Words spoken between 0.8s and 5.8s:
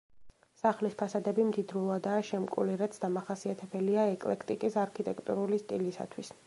ფასადები მდიდრულადაა შემკული, რაც დამახასიათებელია ეკლექტიკის არქიტექტურული